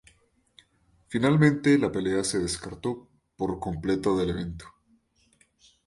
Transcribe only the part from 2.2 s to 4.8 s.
se descartó por completo del evento.